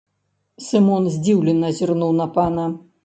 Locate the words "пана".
2.39-2.65